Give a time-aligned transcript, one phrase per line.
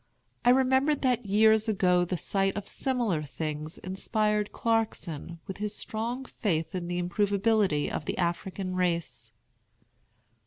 [0.43, 6.25] I remembered that years ago the sight of similar things inspired Clarkson with his strong
[6.25, 9.31] faith in the improvability of the African race.